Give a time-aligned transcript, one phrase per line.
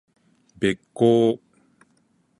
[0.57, 1.39] べっ甲